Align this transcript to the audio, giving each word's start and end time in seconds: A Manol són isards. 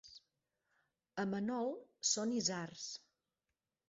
A 1.23 1.25
Manol 1.33 1.69
són 2.13 2.33
isards. 2.39 2.87